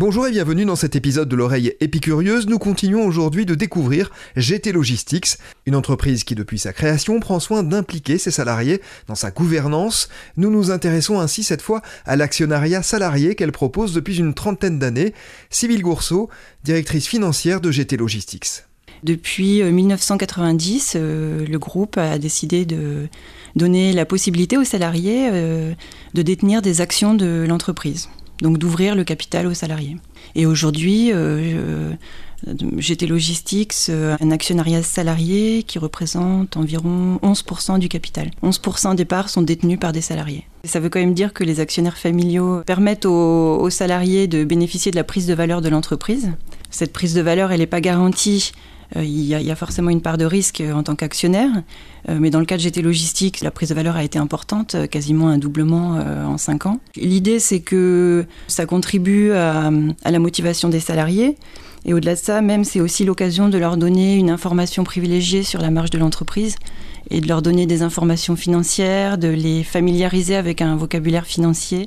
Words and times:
Bonjour 0.00 0.26
et 0.26 0.30
bienvenue 0.30 0.64
dans 0.64 0.76
cet 0.76 0.96
épisode 0.96 1.28
de 1.28 1.36
l'oreille 1.36 1.74
épicurieuse. 1.80 2.46
Nous 2.46 2.58
continuons 2.58 3.04
aujourd'hui 3.04 3.44
de 3.44 3.54
découvrir 3.54 4.10
GT 4.34 4.72
Logistics, 4.72 5.36
une 5.66 5.74
entreprise 5.74 6.24
qui 6.24 6.34
depuis 6.34 6.58
sa 6.58 6.72
création 6.72 7.20
prend 7.20 7.38
soin 7.38 7.62
d'impliquer 7.62 8.16
ses 8.16 8.30
salariés 8.30 8.80
dans 9.08 9.14
sa 9.14 9.30
gouvernance. 9.30 10.08
Nous 10.38 10.50
nous 10.50 10.70
intéressons 10.70 11.20
ainsi 11.20 11.42
cette 11.42 11.60
fois 11.60 11.82
à 12.06 12.16
l'actionnariat 12.16 12.82
salarié 12.82 13.34
qu'elle 13.34 13.52
propose 13.52 13.92
depuis 13.92 14.16
une 14.16 14.32
trentaine 14.32 14.78
d'années. 14.78 15.12
Sybille 15.50 15.82
Gourceau, 15.82 16.30
directrice 16.64 17.06
financière 17.06 17.60
de 17.60 17.70
GT 17.70 17.98
Logistics. 17.98 18.64
Depuis 19.02 19.62
1990, 19.62 20.94
euh, 20.96 21.00
euh, 21.00 21.46
le 21.46 21.58
groupe 21.58 21.98
a 21.98 22.18
décidé 22.18 22.64
de 22.64 23.06
donner 23.54 23.92
la 23.92 24.06
possibilité 24.06 24.56
aux 24.56 24.64
salariés 24.64 25.28
euh, 25.30 25.74
de 26.14 26.22
détenir 26.22 26.62
des 26.62 26.80
actions 26.80 27.12
de 27.12 27.44
l'entreprise 27.46 28.08
donc 28.40 28.58
d'ouvrir 28.58 28.94
le 28.94 29.04
capital 29.04 29.46
aux 29.46 29.54
salariés. 29.54 29.96
Et 30.34 30.46
aujourd'hui, 30.46 31.10
euh, 31.12 31.92
GT 32.78 33.06
Logistics, 33.06 33.74
euh, 33.88 34.16
un 34.20 34.30
actionnariat 34.30 34.82
salarié 34.82 35.62
qui 35.62 35.78
représente 35.78 36.56
environ 36.56 37.18
11% 37.22 37.78
du 37.78 37.88
capital. 37.88 38.30
11% 38.42 38.94
des 38.94 39.04
parts 39.04 39.28
sont 39.28 39.42
détenues 39.42 39.78
par 39.78 39.92
des 39.92 40.00
salariés. 40.00 40.46
Ça 40.64 40.80
veut 40.80 40.88
quand 40.88 41.00
même 41.00 41.14
dire 41.14 41.32
que 41.32 41.44
les 41.44 41.60
actionnaires 41.60 41.98
familiaux 41.98 42.62
permettent 42.66 43.06
aux 43.06 43.70
salariés 43.70 44.26
de 44.26 44.44
bénéficier 44.44 44.90
de 44.90 44.96
la 44.96 45.04
prise 45.04 45.26
de 45.26 45.34
valeur 45.34 45.60
de 45.60 45.68
l'entreprise. 45.68 46.32
Cette 46.70 46.92
prise 46.92 47.14
de 47.14 47.20
valeur, 47.20 47.52
elle 47.52 47.60
n'est 47.60 47.66
pas 47.66 47.80
garantie 47.80 48.52
euh, 48.96 49.04
il 49.04 49.24
y, 49.24 49.50
a, 49.50 49.56
forcément 49.56 49.90
une 49.90 50.00
part 50.00 50.18
de 50.18 50.24
risque 50.24 50.60
euh, 50.60 50.72
en 50.72 50.82
tant 50.82 50.96
qu'actionnaire. 50.96 51.50
Euh, 52.08 52.18
mais 52.20 52.30
dans 52.30 52.40
le 52.40 52.46
cas 52.46 52.56
de 52.56 52.62
GT 52.62 52.82
Logistics, 52.82 53.40
la 53.40 53.50
prise 53.50 53.68
de 53.68 53.74
valeur 53.74 53.96
a 53.96 54.04
été 54.04 54.18
importante, 54.18 54.76
quasiment 54.88 55.28
un 55.28 55.38
doublement 55.38 55.98
en 56.26 56.38
5 56.38 56.66
ans. 56.66 56.80
L'idée, 56.96 57.38
c'est 57.38 57.60
que 57.60 58.24
ça 58.48 58.66
contribue 58.66 59.32
à, 59.32 59.70
la 60.04 60.18
motivation 60.18 60.68
des 60.68 60.80
salariés. 60.80 61.36
Et 61.84 61.94
au-delà 61.94 62.14
de 62.14 62.20
ça, 62.20 62.40
même, 62.42 62.64
c'est 62.64 62.80
aussi 62.80 63.04
l'occasion 63.04 63.48
de 63.48 63.58
leur 63.58 63.76
donner 63.76 64.16
une 64.16 64.30
information 64.30 64.84
privilégiée 64.84 65.42
sur 65.42 65.60
la 65.60 65.70
marge 65.70 65.90
de 65.90 65.98
l'entreprise 65.98 66.56
et 67.10 67.20
de 67.20 67.28
leur 67.28 67.42
donner 67.42 67.66
des 67.66 67.82
informations 67.82 68.36
financières, 68.36 69.18
de 69.18 69.28
les 69.28 69.64
familiariser 69.64 70.36
avec 70.36 70.60
un 70.60 70.76
vocabulaire 70.76 71.26
financier. 71.26 71.86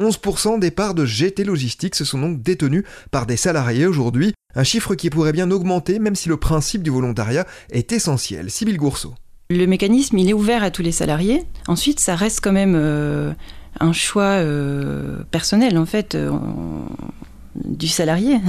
11% 0.00 0.58
des 0.58 0.70
parts 0.70 0.94
de 0.94 1.04
GT 1.04 1.44
Logistics 1.44 1.94
sont 1.94 2.18
donc 2.18 2.42
détenues 2.42 2.84
par 3.10 3.26
des 3.26 3.36
salariés 3.36 3.86
aujourd'hui, 3.86 4.32
un 4.54 4.64
chiffre 4.64 4.94
qui 4.94 5.10
pourrait 5.10 5.32
bien 5.32 5.50
augmenter 5.50 5.98
même 5.98 6.14
si 6.14 6.28
le 6.28 6.36
principe 6.36 6.82
du 6.82 6.90
volontariat 6.90 7.46
est 7.70 7.92
essentiel. 7.92 8.50
Sybille 8.50 8.76
Gourceau. 8.76 9.14
Le 9.50 9.66
mécanisme, 9.66 10.18
il 10.18 10.28
est 10.28 10.34
ouvert 10.34 10.62
à 10.62 10.70
tous 10.70 10.82
les 10.82 10.92
salariés. 10.92 11.44
Ensuite, 11.68 12.00
ça 12.00 12.14
reste 12.14 12.40
quand 12.42 12.52
même 12.52 12.74
euh, 12.76 13.32
un 13.80 13.92
choix 13.92 14.24
euh, 14.24 15.22
personnel, 15.30 15.78
en 15.78 15.86
fait 15.86 16.16
du 17.64 17.88
salarié. 17.88 18.38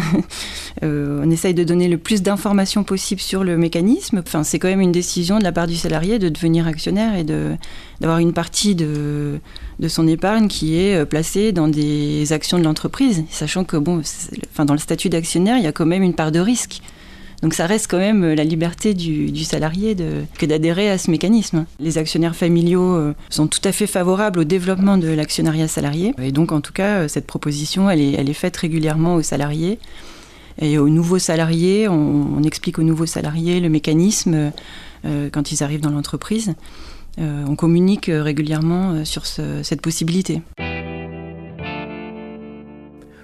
Euh, 0.84 1.22
on 1.26 1.30
essaye 1.30 1.54
de 1.54 1.66
donner 1.66 1.90
le 1.90 1.98
plus 1.98 2.22
d'informations 2.22 2.86
possible 2.86 3.20
sur 3.20 3.44
le 3.44 3.58
mécanisme. 3.58 4.22
Enfin, 4.26 4.46
c'est 4.46 4.60
quand 4.60 4.70
même 4.70 4.80
une 4.80 4.94
décision 4.94 5.38
de 5.38 5.44
la 5.44 5.52
part 5.52 5.68
du 5.68 5.76
salarié 5.76 6.20
de 6.20 6.30
devenir 6.30 6.68
actionnaire 6.68 7.18
et 7.18 7.26
d'avoir 7.26 8.20
une 8.20 8.32
partie 8.32 8.76
de, 8.76 9.42
de 9.80 9.88
son 9.90 10.08
épargne 10.08 10.48
qui 10.48 10.80
est 10.80 10.96
euh, 10.96 11.06
placée 11.06 11.52
dans 11.52 11.68
des 11.68 12.32
actions 12.32 12.60
de 12.60 12.64
l'entreprise, 12.64 13.26
sachant 13.30 13.66
que 13.66 13.76
bon, 13.76 14.02
enfin, 14.54 14.64
dans 14.64 14.74
le 14.74 14.80
statut 14.80 15.10
d'actionnaire, 15.10 15.58
il 15.58 15.64
y 15.64 15.68
a 15.68 15.74
quand 15.74 15.86
même 15.86 16.04
une 16.04 16.14
part 16.14 16.32
de 16.32 16.40
risque. 16.40 16.82
Donc 17.42 17.54
ça 17.54 17.66
reste 17.66 17.90
quand 17.90 17.98
même 17.98 18.24
euh, 18.24 18.36
la 18.36 18.44
liberté 18.44 18.94
du, 18.94 19.44
salarié 19.44 19.96
de, 19.96 20.24
que 20.38 20.46
d'adhérer 20.46 20.90
à 20.90 20.98
ce 20.98 21.10
mécanisme. 21.10 21.66
Les 21.80 21.98
actionnaires 21.98 22.36
familiaux 22.36 22.96
euh, 22.96 23.14
sont 23.30 23.48
tout 23.48 23.62
à 23.64 23.72
fait 23.72 23.88
favorables 23.88 24.40
au 24.40 24.44
développement 24.44 24.98
de 24.98 25.08
l'actionnariat 25.08 25.68
salarié. 25.68 26.14
Et 26.22 26.32
donc 26.32 26.52
en 26.52 26.62
tout 26.62 26.74
cas, 26.74 27.00
euh, 27.00 27.08
cette 27.08 27.28
proposition, 27.28 27.90
elle 27.90 28.02
est, 28.02 28.14
elle 28.14 28.30
est 28.30 28.34
faite 28.34 28.58
régulièrement 28.58 29.16
aux 29.16 29.22
salariés. 29.22 29.80
Et 30.62 30.78
aux 30.78 30.90
nouveaux 30.90 31.20
salariés, 31.20 31.88
on, 31.88 32.44
explique 32.44 32.80
aux 32.80 32.84
nouveaux 32.84 33.06
salariés 33.06 33.62
le 33.62 33.70
mécanisme 33.70 34.52
quand 35.06 35.54
ils 35.54 35.64
arrivent 35.64 35.80
dans 35.80 35.90
l'entreprise. 35.90 36.54
on 37.18 37.56
communique 37.56 38.12
régulièrement 38.14 39.06
sur 39.06 39.26
cette 39.26 39.80
possibilité. 39.80 40.42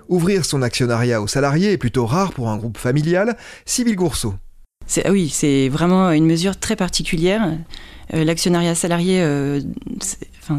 Ouvrir 0.08 0.46
son 0.46 0.62
actionnariat 0.62 1.22
aux 1.22 1.28
salariés 1.28 1.72
est 1.72 1.78
plutôt 1.78 2.06
rare 2.06 2.32
pour 2.32 2.50
un 2.50 2.58
groupe 2.58 2.78
familial. 2.78 3.38
Sybille 3.66 3.96
Gourceau. 3.96 4.36
Ah 5.04 5.12
oui, 5.12 5.30
c'est 5.30 5.68
vraiment 5.70 6.12
une 6.12 6.28
mesure 6.28 6.60
très 6.60 6.76
particulière. 6.76 7.58
Euh, 8.14 8.24
l'actionnariat 8.24 8.76
salarié, 8.76 9.22
euh, 9.22 9.62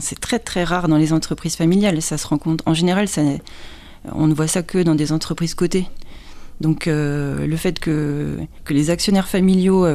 c'est 0.00 0.18
très 0.18 0.40
très 0.40 0.64
rare 0.64 0.88
dans 0.88 0.96
les 0.96 1.12
entreprises 1.12 1.54
familiales. 1.54 2.02
Ça 2.02 2.18
se 2.18 2.26
rencontre. 2.26 2.64
En 2.66 2.74
général, 2.74 3.06
on 4.12 4.26
ne 4.26 4.34
voit 4.34 4.48
ça 4.48 4.62
que 4.62 4.78
dans 4.78 4.96
des 4.96 5.12
entreprises 5.12 5.54
cotées. 5.54 5.88
Donc 6.60 6.88
euh, 6.88 7.46
le 7.46 7.56
fait 7.56 7.78
que, 7.78 8.38
les 8.68 8.90
actionnaires 8.90 9.28
familiaux 9.28 9.86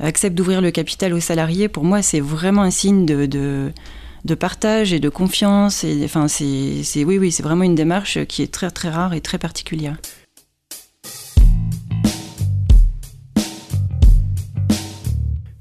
acceptent 0.00 0.36
d'ouvrir 0.36 0.62
le 0.62 0.70
capital 0.70 1.12
aux 1.12 1.20
salariés, 1.20 1.68
pour 1.68 1.84
moi, 1.84 2.00
c'est 2.00 2.20
vraiment 2.20 2.62
un 2.62 2.70
signe 2.70 3.04
de 3.04 3.72
partage 4.32 4.94
et 4.94 5.00
de 5.00 5.10
confiance. 5.10 5.84
Et, 5.84 6.02
enfin, 6.04 6.28
c'est, 6.28 7.04
oui, 7.04 7.18
oui, 7.18 7.30
c'est 7.30 7.42
vraiment 7.42 7.64
une 7.64 7.74
démarche 7.74 8.24
qui 8.24 8.42
est 8.42 8.50
très, 8.52 8.70
très 8.70 8.88
rare 8.88 9.12
et 9.12 9.20
très 9.20 9.36
particulière. 9.36 9.98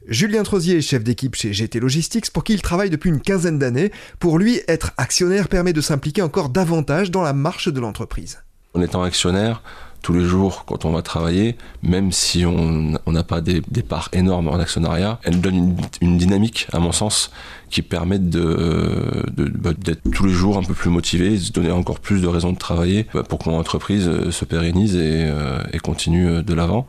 Julien 0.07 0.43
Trozier 0.43 0.77
est 0.77 0.81
chef 0.81 1.03
d'équipe 1.03 1.35
chez 1.35 1.53
GT 1.53 1.79
Logistics 1.79 2.29
pour 2.31 2.43
qui 2.43 2.53
il 2.53 2.61
travaille 2.61 2.89
depuis 2.89 3.09
une 3.09 3.19
quinzaine 3.19 3.57
d'années. 3.57 3.91
Pour 4.19 4.37
lui, 4.37 4.61
être 4.67 4.91
actionnaire 4.97 5.47
permet 5.47 5.73
de 5.73 5.81
s'impliquer 5.81 6.21
encore 6.21 6.49
davantage 6.49 7.09
dans 7.09 7.23
la 7.23 7.33
marche 7.33 7.67
de 7.67 7.79
l'entreprise. 7.79 8.43
En 8.75 8.81
étant 8.81 9.01
actionnaire, 9.01 9.63
tous 10.03 10.13
les 10.13 10.25
jours 10.25 10.65
quand 10.65 10.85
on 10.85 10.91
va 10.91 11.01
travailler, 11.01 11.55
même 11.81 12.11
si 12.11 12.45
on 12.45 12.99
n'a 13.07 13.23
pas 13.23 13.41
des, 13.41 13.61
parts 13.81 14.09
énormes 14.11 14.49
en 14.49 14.59
actionnariat, 14.59 15.19
elle 15.23 15.41
donne 15.41 15.75
une, 16.01 16.17
dynamique, 16.17 16.67
à 16.73 16.79
mon 16.79 16.91
sens, 16.91 17.31
qui 17.69 17.81
permet 17.81 18.19
de, 18.19 19.23
bah, 19.35 19.71
d'être 19.75 20.01
tous 20.11 20.25
les 20.25 20.33
jours 20.33 20.57
un 20.57 20.63
peu 20.63 20.73
plus 20.73 20.89
motivé, 20.89 21.31
de 21.31 21.37
se 21.37 21.51
donner 21.53 21.71
encore 21.71 21.99
plus 21.99 22.21
de 22.21 22.27
raisons 22.27 22.51
de 22.51 22.57
travailler 22.57 23.07
bah, 23.13 23.23
pour 23.23 23.39
que 23.39 23.49
mon 23.49 23.57
entreprise 23.57 24.07
euh, 24.07 24.29
se 24.29 24.45
pérennise 24.45 24.95
et, 24.95 25.23
euh, 25.25 25.63
continue 25.81 26.27
euh, 26.27 26.41
de 26.43 26.53
l'avant, 26.53 26.85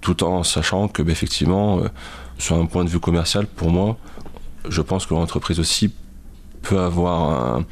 tout 0.00 0.24
en 0.24 0.42
sachant 0.42 0.88
que 0.88 1.02
bah, 1.02 1.12
effectivement, 1.12 1.82
sur 2.38 2.56
un 2.56 2.64
point 2.64 2.84
de 2.84 2.90
vue 2.90 3.00
commercial, 3.00 3.46
pour 3.46 3.70
moi, 3.70 3.98
je 4.68 4.80
pense 4.80 5.04
que 5.04 5.12
l'entreprise 5.12 5.60
aussi 5.60 5.92
peut 6.62 6.80
avoir 6.80 7.56
un, 7.56 7.66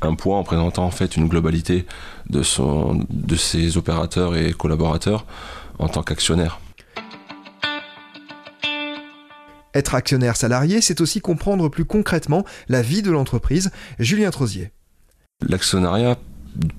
un, 0.00 0.14
poids 0.14 0.36
en 0.36 0.44
présentant 0.44 0.84
en 0.84 0.90
fait 0.90 1.16
une 1.16 1.28
globalité 1.28 1.86
de, 2.30 2.42
son, 2.42 3.04
de 3.10 3.36
ses 3.36 3.76
opérateurs 3.76 4.36
et 4.36 4.52
collaborateurs 4.52 5.26
en 5.78 5.88
tant 5.88 6.02
qu'actionnaire. 6.02 6.60
Être 9.74 9.94
actionnaire 9.94 10.36
salarié, 10.36 10.80
c'est 10.80 11.00
aussi 11.00 11.20
comprendre 11.20 11.68
plus 11.68 11.84
concrètement 11.84 12.44
la 12.68 12.82
vie 12.82 13.02
de 13.02 13.10
l'entreprise. 13.10 13.70
Julien 13.98 14.30
Trozier. 14.30 14.72
L'actionnariat, 15.46 16.16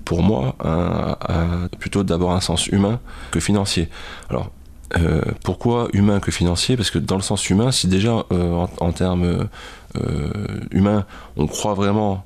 pour 0.03 0.23
moi, 0.23 0.55
a, 0.59 1.69
plutôt 1.79 2.03
d'abord 2.03 2.33
un 2.33 2.41
sens 2.41 2.67
humain 2.67 2.99
que 3.31 3.39
financier. 3.39 3.89
Alors, 4.29 4.51
euh, 4.97 5.21
pourquoi 5.43 5.87
humain 5.93 6.19
que 6.19 6.31
financier? 6.31 6.75
Parce 6.75 6.89
que 6.89 6.99
dans 6.99 7.15
le 7.15 7.21
sens 7.21 7.49
humain, 7.49 7.71
si 7.71 7.87
déjà 7.87 8.25
euh, 8.31 8.65
en, 8.79 8.91
termes 8.91 9.47
euh, 9.95 10.29
humains, 10.71 11.05
on 11.37 11.47
croit 11.47 11.73
vraiment 11.73 12.25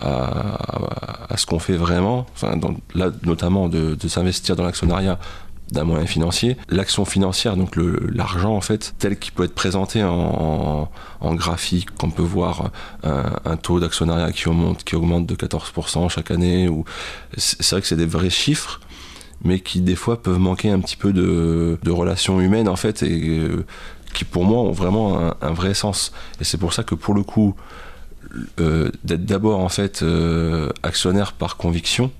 à, 0.00 1.36
ce 1.36 1.46
qu'on 1.46 1.58
fait 1.58 1.76
vraiment, 1.76 2.26
enfin, 2.34 2.58
là 2.94 3.10
notamment 3.22 3.68
de, 3.68 3.96
s'investir 4.06 4.54
dans 4.54 4.64
l'actionnariat 4.64 5.18
d'un 5.72 5.84
moyen 5.84 6.04
financier, 6.04 6.58
l'action 6.68 7.06
financière, 7.06 7.56
donc 7.56 7.76
l'argent 7.76 8.54
en 8.54 8.60
fait, 8.60 8.94
tel 8.98 9.18
qu'il 9.18 9.32
peut 9.32 9.44
être 9.44 9.54
présenté 9.54 10.04
en, 10.04 10.88
graphique, 11.22 11.90
qu'on 11.96 12.10
peut 12.10 12.22
voir 12.22 12.70
un, 13.02 13.56
taux 13.56 13.80
d'actionnariat 13.80 14.30
qui 14.32 14.46
augmente, 14.48 14.84
qui 14.84 14.94
augmente 14.94 15.24
de 15.24 15.34
14% 15.34 16.10
chaque 16.10 16.30
année, 16.30 16.68
c'est 17.38 17.70
vrai 17.70 17.80
que 17.80 17.86
c'est 17.86 17.96
des 17.96 18.04
vrais 18.04 18.28
chiffres, 18.28 18.80
mais 19.44 19.60
qui 19.60 19.80
des 19.80 19.94
fois 19.94 20.22
peuvent 20.22 20.38
manquer 20.38 20.70
un 20.70 20.80
petit 20.80 20.96
peu 20.96 21.12
de, 21.12 21.78
relations 21.90 22.40
humaines 22.40 22.68
en 22.68 22.76
fait 22.76 23.02
et 23.02 23.38
euh, 23.38 23.64
qui 24.12 24.24
pour 24.24 24.44
moi 24.44 24.62
ont 24.62 24.72
vraiment 24.72 25.32
un, 25.40 25.52
vrai 25.52 25.74
sens. 25.74 26.12
Et 26.40 26.44
c'est 26.44 26.58
pour 26.58 26.72
ça 26.72 26.82
que 26.82 26.94
pour 26.94 27.14
le 27.14 27.22
coup, 27.22 27.54
euh, 28.58 28.90
d'être 29.04 29.24
d'abord 29.24 29.60
en 29.60 29.68
fait 29.68 30.02
euh, 30.02 30.70
actionnaire 30.82 31.32
par 31.32 31.56
conviction 31.56 32.10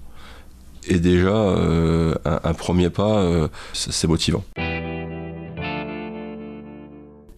est 0.86 1.00
déjà 1.00 1.34
un, 1.34 2.54
premier 2.54 2.90
pas, 2.90 3.48
c'est 3.72 4.06
motivant. 4.06 4.44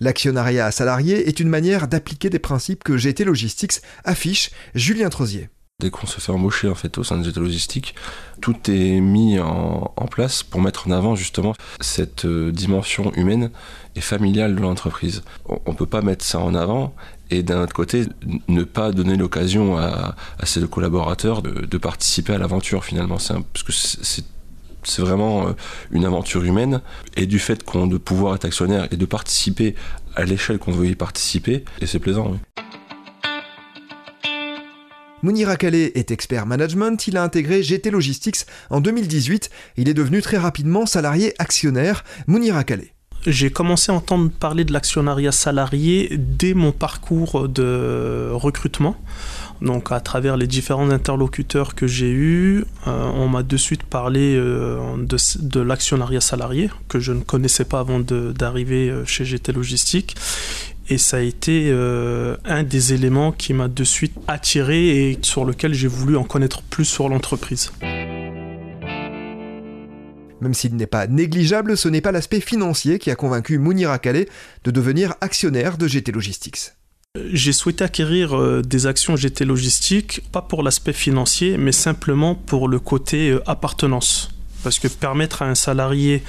L'actionnariat 0.00 0.70
salarié 0.72 1.28
est 1.28 1.38
une 1.38 1.48
manière 1.48 1.86
d'appliquer 1.86 2.28
des 2.28 2.40
principes 2.40 2.82
que 2.82 2.96
GT 2.96 3.24
Logistics 3.24 3.80
affiche 4.04 4.50
Julien 4.74 5.10
Trozier. 5.10 5.48
Dès 5.78 5.90
qu'on 5.90 6.06
se 6.06 6.22
fait 6.22 6.32
embaucher 6.32 6.70
en 6.70 6.74
fait 6.74 6.96
au 6.96 7.04
sein 7.04 7.18
de 7.18 7.22
GT 7.22 7.38
Logistique, 7.38 7.94
tout 8.40 8.56
est 8.70 8.98
mis 8.98 9.38
en, 9.38 9.90
place 10.10 10.42
pour 10.42 10.62
mettre 10.62 10.88
en 10.88 10.90
avant 10.90 11.16
justement 11.16 11.52
cette 11.82 12.24
euh, 12.24 12.50
dimension 12.50 13.12
humaine 13.12 13.50
et 13.94 14.00
familiale 14.00 14.56
de 14.56 14.60
l'entreprise. 14.62 15.22
On, 15.44 15.72
ne 15.72 15.76
peut 15.76 15.84
pas 15.84 16.00
mettre 16.00 16.24
ça 16.24 16.38
en 16.38 16.54
avant 16.54 16.94
et 17.28 17.42
d'un 17.42 17.62
autre 17.62 17.74
côté, 17.74 18.06
ne 18.48 18.64
pas 18.64 18.90
donner 18.90 19.16
l'occasion 19.16 19.76
à, 19.76 20.14
ses 20.44 20.66
collaborateurs 20.66 21.42
de, 21.42 21.76
participer 21.76 22.32
à 22.32 22.38
l'aventure 22.38 22.82
finalement. 22.82 23.18
parce 23.18 23.62
que 23.62 23.72
c'est 23.72 25.02
vraiment 25.02 25.48
euh, 25.48 25.52
une 25.90 26.06
aventure 26.06 26.42
humaine 26.42 26.80
et 27.16 27.26
du 27.26 27.38
fait 27.38 27.64
qu'on 27.64 27.86
de 27.86 27.98
pouvoir 27.98 28.36
être 28.36 28.46
actionnaire 28.46 28.88
et 28.92 28.96
de 28.96 29.04
participer 29.04 29.74
à 30.14 30.24
l'échelle 30.24 30.58
qu'on 30.58 30.72
veut 30.72 30.86
y 30.86 30.94
participer, 30.94 31.66
et 31.82 31.86
c'est 31.86 31.98
plaisant. 31.98 32.38
Mounir 35.26 35.48
Akale 35.48 35.74
est 35.74 36.12
expert 36.12 36.46
management, 36.46 37.08
il 37.08 37.16
a 37.16 37.24
intégré 37.24 37.60
GT 37.60 37.90
Logistics 37.90 38.46
en 38.70 38.80
2018, 38.80 39.50
il 39.76 39.88
est 39.88 39.92
devenu 39.92 40.22
très 40.22 40.36
rapidement 40.36 40.86
salarié 40.86 41.34
actionnaire. 41.40 42.04
Mounir 42.28 42.56
Akale 42.56 42.84
j'ai 43.26 43.50
commencé 43.50 43.90
à 43.90 43.94
entendre 43.96 44.30
parler 44.30 44.64
de 44.64 44.72
l'actionnariat 44.72 45.32
salarié 45.32 46.14
dès 46.16 46.54
mon 46.54 46.70
parcours 46.70 47.48
de 47.48 48.30
recrutement. 48.32 48.94
Donc 49.60 49.90
à 49.90 49.98
travers 49.98 50.36
les 50.36 50.46
différents 50.46 50.90
interlocuteurs 50.90 51.74
que 51.74 51.88
j'ai 51.88 52.12
eus, 52.12 52.64
euh, 52.86 53.10
on 53.14 53.26
m'a 53.26 53.42
de 53.42 53.56
suite 53.56 53.82
parlé 53.82 54.36
euh, 54.36 54.78
de, 54.98 55.60
l'actionnariat 55.60 56.20
salarié, 56.20 56.70
que 56.88 57.00
je 57.00 57.12
ne 57.12 57.22
connaissais 57.22 57.64
pas 57.64 57.80
avant 57.80 57.98
d'arriver 57.98 58.90
euh, 58.90 59.04
chez 59.06 59.24
GT 59.24 59.50
Logistique. 59.50 60.14
Et 60.88 60.98
ça 60.98 61.16
a 61.16 61.20
été 61.20 61.72
un 62.44 62.62
des 62.62 62.92
éléments 62.92 63.32
qui 63.32 63.52
m'a 63.52 63.68
de 63.68 63.84
suite 63.84 64.14
attiré 64.28 65.10
et 65.10 65.18
sur 65.22 65.44
lequel 65.44 65.74
j'ai 65.74 65.88
voulu 65.88 66.16
en 66.16 66.24
connaître 66.24 66.62
plus 66.62 66.84
sur 66.84 67.08
l'entreprise. 67.08 67.72
Même 70.40 70.54
s'il 70.54 70.76
n'est 70.76 70.86
pas 70.86 71.06
négligeable, 71.06 71.76
ce 71.76 71.88
n'est 71.88 72.00
pas 72.00 72.12
l'aspect 72.12 72.40
financier 72.40 72.98
qui 72.98 73.10
a 73.10 73.16
convaincu 73.16 73.58
Mounir 73.58 73.90
Akale 73.90 74.26
de 74.64 74.70
devenir 74.70 75.14
actionnaire 75.20 75.78
de 75.78 75.88
GT 75.88 76.12
Logistics. 76.12 76.72
J'ai 77.32 77.52
souhaité 77.52 77.84
acquérir 77.84 78.38
euh, 78.38 78.60
des 78.62 78.86
actions 78.86 79.16
GT 79.16 79.46
Logistics, 79.46 80.20
pas 80.32 80.42
pour 80.42 80.62
l'aspect 80.62 80.92
financier, 80.92 81.56
mais 81.56 81.72
simplement 81.72 82.34
pour 82.34 82.68
le 82.68 82.78
côté 82.78 83.30
euh, 83.30 83.42
appartenance. 83.46 84.30
Parce 84.62 84.78
que 84.78 84.88
permettre 84.88 85.42
à 85.42 85.46
un 85.46 85.54
salarié 85.54 86.22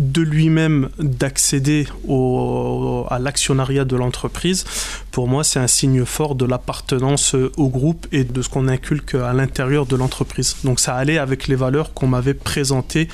de 0.00 0.22
lui-même 0.22 0.88
d'accéder 0.98 1.86
à 2.08 3.18
l'actionnariat 3.18 3.84
de 3.84 3.96
l'entreprise, 3.96 4.64
pour 5.12 5.28
moi, 5.28 5.44
c'est 5.44 5.60
un 5.60 5.66
signe 5.66 6.04
fort 6.04 6.34
de 6.34 6.46
l'appartenance 6.46 7.34
au 7.34 7.68
groupe 7.68 8.06
et 8.10 8.24
de 8.24 8.42
ce 8.42 8.48
qu'on 8.48 8.66
inculque 8.66 9.14
à 9.14 9.32
l'intérieur 9.32 9.86
de 9.86 9.94
l'entreprise. 9.94 10.56
Donc 10.64 10.80
ça 10.80 10.96
allait 10.96 11.18
avec 11.18 11.46
les 11.46 11.54
valeurs 11.54 11.92
qu'on 11.92 12.08
m'avait 12.08 12.34
présentées 12.34 13.08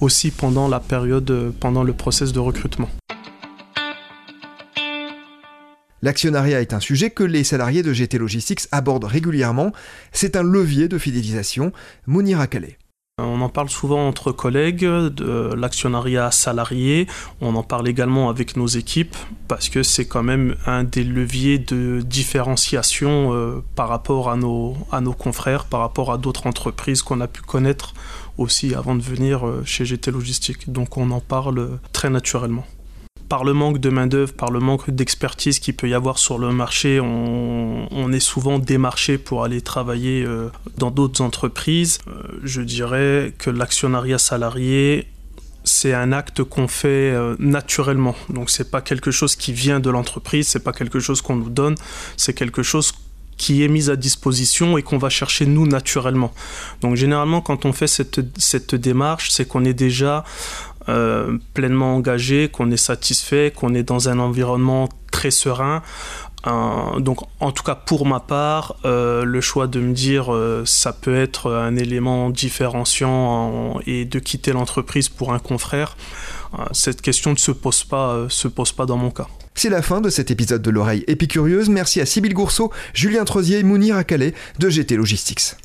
aussi 0.00 0.30
pendant 0.30 0.68
la 0.68 0.78
période, 0.78 1.52
pendant 1.58 1.82
le 1.82 1.94
process 1.94 2.32
de 2.32 2.38
recrutement. 2.38 2.90
L'actionnariat 6.02 6.60
est 6.60 6.74
un 6.74 6.80
sujet 6.80 7.10
que 7.10 7.24
les 7.24 7.42
salariés 7.42 7.82
de 7.82 7.92
GT 7.92 8.18
Logistics 8.18 8.68
abordent 8.70 9.04
régulièrement. 9.04 9.72
C'est 10.12 10.36
un 10.36 10.42
levier 10.42 10.86
de 10.86 10.98
fidélisation. 10.98 11.72
Mounir 12.06 12.46
Calais. 12.48 12.76
On 13.36 13.42
en 13.42 13.50
parle 13.50 13.68
souvent 13.68 14.08
entre 14.08 14.32
collègues 14.32 14.86
de 14.86 15.52
l'actionnariat 15.54 16.30
salarié. 16.30 17.06
On 17.42 17.54
en 17.54 17.62
parle 17.62 17.86
également 17.86 18.30
avec 18.30 18.56
nos 18.56 18.66
équipes 18.66 19.14
parce 19.46 19.68
que 19.68 19.82
c'est 19.82 20.06
quand 20.06 20.22
même 20.22 20.56
un 20.64 20.84
des 20.84 21.04
leviers 21.04 21.58
de 21.58 22.00
différenciation 22.00 23.34
euh, 23.34 23.62
par 23.74 23.90
rapport 23.90 24.30
à 24.30 24.36
nos, 24.36 24.74
à 24.90 25.02
nos 25.02 25.12
confrères, 25.12 25.66
par 25.66 25.80
rapport 25.80 26.10
à 26.12 26.16
d'autres 26.16 26.46
entreprises 26.46 27.02
qu'on 27.02 27.20
a 27.20 27.26
pu 27.26 27.42
connaître 27.42 27.92
aussi 28.38 28.74
avant 28.74 28.94
de 28.94 29.02
venir 29.02 29.46
euh, 29.46 29.62
chez 29.66 29.84
GT 29.84 30.12
Logistique. 30.12 30.72
Donc 30.72 30.96
on 30.96 31.10
en 31.10 31.20
parle 31.20 31.78
très 31.92 32.08
naturellement 32.08 32.64
par 33.28 33.44
le 33.44 33.52
manque 33.52 33.78
de 33.78 33.90
main-d'œuvre, 33.90 34.32
par 34.32 34.50
le 34.50 34.60
manque 34.60 34.90
d'expertise 34.90 35.58
qu'il 35.58 35.74
peut 35.74 35.88
y 35.88 35.94
avoir 35.94 36.18
sur 36.18 36.38
le 36.38 36.52
marché, 36.52 37.00
on, 37.00 38.12
est 38.12 38.20
souvent 38.20 38.60
démarché 38.60 39.18
pour 39.18 39.42
aller 39.42 39.60
travailler 39.60 40.22
euh, 40.24 40.48
dans 40.78 40.92
d'autres 40.92 41.20
entreprises. 41.22 41.98
Euh, 42.06 42.22
je 42.44 42.62
dirais 42.62 43.34
que 43.36 43.50
l'actionnariat 43.50 44.18
salarié, 44.18 45.08
c'est 45.64 45.92
un 45.92 46.12
acte 46.12 46.44
qu'on 46.44 46.68
fait 46.68 47.12
naturellement. 47.40 48.14
Donc 48.28 48.50
c'est 48.50 48.70
pas 48.70 48.80
quelque 48.80 49.10
chose 49.10 49.34
qui 49.34 49.52
vient 49.52 49.80
de 49.80 49.90
l'entreprise, 49.90 50.46
c'est 50.46 50.62
pas 50.62 50.72
quelque 50.72 51.00
chose 51.00 51.20
qu'on 51.20 51.34
nous 51.34 51.50
donne, 51.50 51.74
c'est 52.16 52.34
quelque 52.34 52.62
chose 52.62 52.92
qui 53.36 53.62
est 53.62 53.68
mise 53.68 53.90
à 53.90 53.96
disposition 53.96 54.78
et 54.78 54.82
qu'on 54.82 54.98
va 54.98 55.10
chercher 55.10 55.46
nous 55.46 55.66
naturellement. 55.66 56.32
Donc 56.80 56.96
généralement 56.96 57.40
quand 57.40 57.64
on 57.64 57.72
fait 57.72 57.86
cette, 57.86 58.20
cette 58.38 58.74
démarche, 58.74 59.30
c'est 59.30 59.46
qu'on 59.46 59.64
est 59.64 59.74
déjà 59.74 60.24
euh, 60.88 61.38
pleinement 61.54 61.94
engagé, 61.96 62.48
qu'on 62.48 62.70
est 62.70 62.76
satisfait, 62.76 63.52
qu'on 63.54 63.74
est 63.74 63.82
dans 63.82 64.08
un 64.08 64.18
environnement 64.18 64.88
très 65.10 65.30
serein. 65.30 65.82
Euh, 66.46 67.00
donc 67.00 67.18
en 67.40 67.50
tout 67.50 67.64
cas 67.64 67.74
pour 67.74 68.06
ma 68.06 68.20
part, 68.20 68.76
euh, 68.84 69.24
le 69.24 69.40
choix 69.40 69.66
de 69.66 69.80
me 69.80 69.92
dire 69.92 70.32
ça 70.64 70.92
peut 70.92 71.16
être 71.16 71.52
un 71.52 71.76
élément 71.76 72.30
différenciant 72.30 73.80
et 73.86 74.04
de 74.04 74.18
quitter 74.18 74.52
l'entreprise 74.52 75.08
pour 75.08 75.32
un 75.32 75.38
confrère, 75.38 75.96
cette 76.72 77.02
question 77.02 77.32
ne 77.32 77.36
se 77.36 77.50
pose 77.50 77.84
pas, 77.84 78.26
se 78.28 78.48
pose 78.48 78.72
pas 78.72 78.86
dans 78.86 78.96
mon 78.96 79.10
cas. 79.10 79.26
C'est 79.54 79.70
la 79.70 79.82
fin 79.82 80.00
de 80.00 80.10
cet 80.10 80.30
épisode 80.30 80.60
de 80.60 80.70
l'oreille 80.70 81.02
épicurieuse. 81.06 81.70
Merci 81.70 82.00
à 82.00 82.06
Sybille 82.06 82.34
Gourceau, 82.34 82.70
Julien 82.92 83.24
Trozier, 83.24 83.62
Mounir 83.62 83.96
Akale 83.96 84.32
de 84.58 84.68
GT 84.68 84.96
Logistics. 84.96 85.56